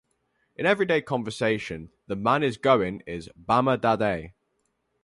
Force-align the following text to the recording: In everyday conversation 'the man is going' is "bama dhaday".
In 0.55 0.65
everyday 0.65 1.03
conversation 1.03 1.91
'the 2.07 2.15
man 2.15 2.41
is 2.41 2.57
going' 2.57 3.01
is 3.05 3.29
"bama 3.39 3.77
dhaday". 3.77 4.33